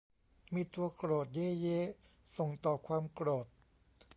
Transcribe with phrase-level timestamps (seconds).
[0.53, 1.79] มีตัวโกรธ เย้ เย้
[2.37, 3.45] ส่งต่อความโกรธ